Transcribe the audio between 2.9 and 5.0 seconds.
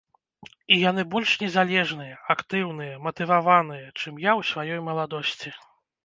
матываваныя, чым я ў сваёй